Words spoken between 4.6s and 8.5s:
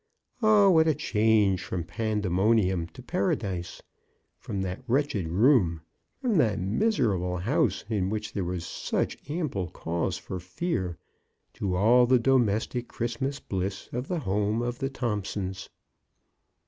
that wretched room, from that miserable house in which there